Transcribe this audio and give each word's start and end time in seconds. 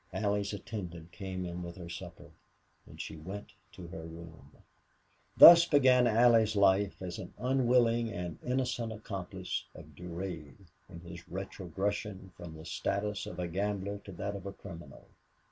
Allie's 0.13 0.51
attendant 0.51 1.11
came 1.11 1.45
in 1.45 1.61
with 1.61 1.75
her 1.75 1.87
supper 1.87 2.31
and 2.87 2.99
she 2.99 3.17
went 3.17 3.53
to 3.73 3.85
her 3.89 4.01
room. 4.01 4.51
Thus 5.37 5.65
began 5.67 6.07
Allie 6.07 6.39
Lee's 6.39 6.55
life 6.55 6.99
as 7.03 7.19
an 7.19 7.35
unwilling 7.37 8.11
and 8.11 8.39
innocent 8.43 8.91
accomplice 8.91 9.63
of 9.75 9.93
Durade 9.95 10.65
in 10.89 11.01
his 11.01 11.29
retrogression 11.29 12.31
from 12.35 12.55
the 12.57 12.65
status 12.65 13.27
of 13.27 13.37
a 13.37 13.47
gambler 13.47 13.99
to 13.99 14.11
that 14.13 14.35
of 14.35 14.47
a 14.47 14.53
criminal. 14.53 15.05